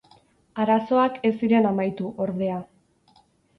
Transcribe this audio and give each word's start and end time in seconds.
Arazoak 0.63 1.19
ez 1.29 1.31
ziren 1.43 1.69
amaitu, 1.73 2.11
ordea. 2.27 2.59